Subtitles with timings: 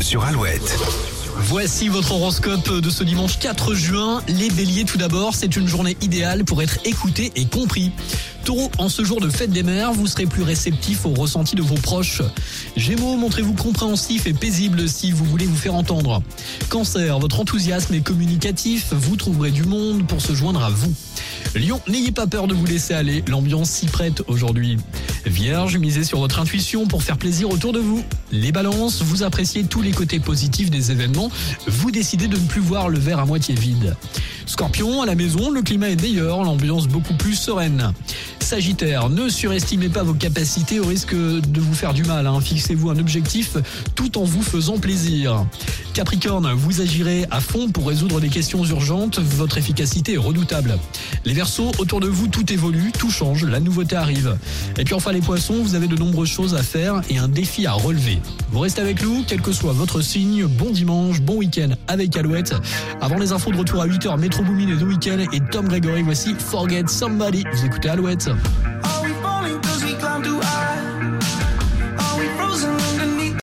[0.00, 0.78] Sur Alouette.
[1.36, 4.22] Voici votre horoscope de ce dimanche 4 juin.
[4.28, 7.90] Les béliers tout d'abord, c'est une journée idéale pour être écouté et compris.
[8.78, 11.76] En ce jour de fête des mères, vous serez plus réceptif aux ressentis de vos
[11.76, 12.20] proches.
[12.76, 16.20] Gémeaux, montrez-vous compréhensif et paisible si vous voulez vous faire entendre.
[16.68, 20.92] Cancer, votre enthousiasme est communicatif, vous trouverez du monde pour se joindre à vous.
[21.54, 24.78] Lion, n'ayez pas peur de vous laisser aller, l'ambiance s'y prête aujourd'hui.
[25.26, 28.02] Vierge, misez sur votre intuition pour faire plaisir autour de vous.
[28.32, 31.30] Les balances, vous appréciez tous les côtés positifs des événements,
[31.68, 33.96] vous décidez de ne plus voir le verre à moitié vide.
[34.46, 37.92] Scorpion, à la maison, le climat est meilleur, l'ambiance beaucoup plus sereine.
[38.50, 42.26] Sagittaire, ne surestimez pas vos capacités au risque de vous faire du mal.
[42.26, 42.40] hein.
[42.40, 43.56] Fixez-vous un objectif
[43.94, 45.46] tout en vous faisant plaisir.
[46.00, 49.18] Capricorne, vous agirez à fond pour résoudre des questions urgentes.
[49.18, 50.78] Votre efficacité est redoutable.
[51.26, 54.38] Les Verseaux, autour de vous, tout évolue, tout change, la nouveauté arrive.
[54.78, 57.66] Et puis enfin les Poissons, vous avez de nombreuses choses à faire et un défi
[57.66, 58.18] à relever.
[58.50, 60.46] Vous restez avec nous, quel que soit votre signe.
[60.46, 62.54] Bon dimanche, bon week-end avec Alouette.
[63.02, 66.00] Avant les infos de retour à 8h, Metro Boomin et The Weeknd et Tom Gregory,
[66.00, 67.44] voici Forget Somebody.
[67.52, 68.30] Vous écoutez Alouette.